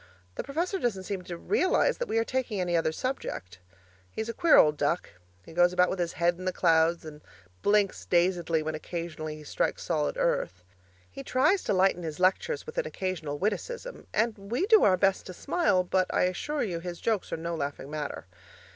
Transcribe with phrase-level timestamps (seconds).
[0.33, 3.59] The professor doesn't seem to realize that we are taking any other subject.
[4.09, 5.11] He's a queer old duck;
[5.45, 7.21] he goes about with his head in the clouds and
[7.61, 10.63] blinks dazedly when occasionally he strikes solid earth.
[11.11, 15.27] He tries to lighten his lectures with an occasional witticism and we do our best
[15.27, 18.25] to smile, but I assure you his jokes are no laughing matter.